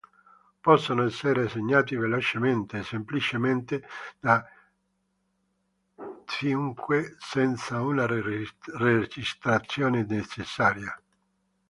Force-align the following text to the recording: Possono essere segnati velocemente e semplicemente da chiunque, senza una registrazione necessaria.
Possono 0.61 1.03
essere 1.05 1.47
segnati 1.47 1.95
velocemente 1.95 2.79
e 2.79 2.83
semplicemente 2.83 3.87
da 4.19 4.43
chiunque, 6.25 7.17
senza 7.19 7.81
una 7.81 8.07
registrazione 8.07 10.03
necessaria. 10.09 10.99